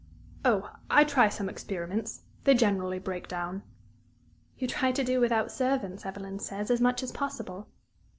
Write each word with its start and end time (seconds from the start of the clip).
"Oh, 0.43 0.67
I 0.89 1.03
try 1.03 1.29
some 1.29 1.47
experiments. 1.47 2.23
They 2.45 2.55
generally 2.55 2.97
break 2.97 3.27
down." 3.27 3.61
"You 4.57 4.67
try 4.67 4.91
to 4.91 5.03
do 5.03 5.19
without 5.19 5.51
servants, 5.51 6.07
Evelyn 6.07 6.39
says, 6.39 6.71
as 6.71 6.81
much 6.81 7.03
as 7.03 7.11
possible." 7.11 7.67